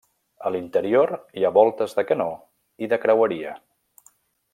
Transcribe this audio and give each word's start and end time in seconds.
A 0.47 0.51
l'interior 0.53 1.11
hi 1.41 1.45
ha 1.45 1.51
voltes 1.57 1.93
de 1.99 2.05
canó 2.13 2.27
i 2.87 2.91
de 2.95 2.99
creueria. 3.05 3.53